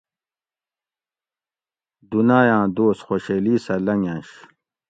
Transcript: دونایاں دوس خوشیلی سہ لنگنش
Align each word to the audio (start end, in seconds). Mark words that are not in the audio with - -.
دونایاں 2.09 2.65
دوس 2.75 2.97
خوشیلی 3.07 3.55
سہ 3.65 3.75
لنگنش 3.85 4.29